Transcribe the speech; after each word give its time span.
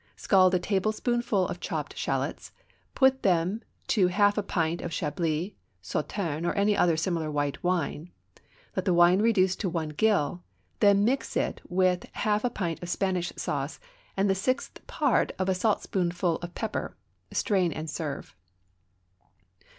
Scald 0.15 0.55
a 0.55 0.59
tablespoonful 0.59 1.47
of 1.47 1.59
chopped 1.59 1.95
shallots; 1.95 2.51
put 2.95 3.21
them 3.21 3.61
to 3.85 4.07
half 4.07 4.35
a 4.35 4.41
pint 4.41 4.81
of 4.81 4.91
Chablis, 4.91 5.53
Sauterne, 5.83 6.43
or 6.43 6.53
any 6.53 6.75
similar 6.97 7.29
white 7.29 7.61
wine; 7.63 8.09
let 8.75 8.85
the 8.85 8.95
wine 8.95 9.21
reduce 9.21 9.55
to 9.57 9.69
one 9.69 9.89
gill; 9.89 10.41
then 10.79 11.05
mix 11.05 11.37
with 11.69 12.05
it 12.05 12.09
half 12.13 12.43
a 12.43 12.49
pint 12.49 12.81
of 12.81 12.89
Spanish 12.89 13.31
sauce 13.35 13.79
and 14.17 14.27
the 14.27 14.33
sixth 14.33 14.81
part 14.87 15.33
of 15.37 15.47
a 15.47 15.53
saltspoonful 15.53 16.37
of 16.37 16.55
pepper. 16.55 16.95
Strain 17.31 17.71
and 17.71 17.87
serve. 17.87 18.35